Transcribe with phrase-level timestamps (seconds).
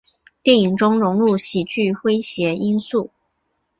[0.41, 3.11] 电影中融入喜剧诙谐因素。